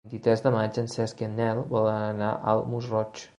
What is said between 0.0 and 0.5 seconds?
El vint-i-tres